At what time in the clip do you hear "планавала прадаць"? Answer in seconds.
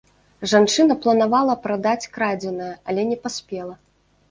1.03-2.09